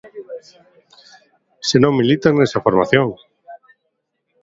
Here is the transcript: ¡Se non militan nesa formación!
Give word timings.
¡Se 1.67 1.77
non 1.83 1.97
militan 1.99 2.33
nesa 2.35 2.63
formación! 2.65 3.07